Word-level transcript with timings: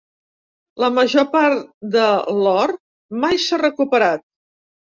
La 0.83 0.89
major 0.95 1.27
part 1.35 1.61
de 1.97 2.07
l'or 2.39 2.75
mai 3.27 3.41
s'ha 3.47 3.63
recuperat. 3.67 4.29